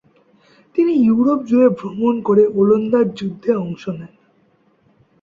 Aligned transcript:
তিনি 0.75 0.93
ইউরোপ 1.05 1.39
জুড়ে 1.45 1.67
ভ্রমণ 1.69 2.15
করে 2.21 2.43
ওলন্দাজ 2.59 3.07
যুদ্ধে 3.19 3.51
অংশ 3.55 3.83
নেন। 3.89 4.13